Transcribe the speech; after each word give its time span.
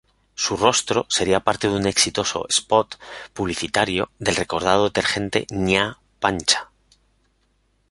Su 0.33 0.57
rostro 0.57 1.05
sería 1.09 1.41
parte 1.41 1.67
de 1.67 1.75
un 1.75 1.85
exitoso 1.85 2.47
"spot" 2.49 2.95
publicitario 3.35 4.09
del 4.17 4.35
recordado 4.35 4.85
detergente 4.85 5.45
Ña 5.51 5.99
Pancha. 6.19 6.71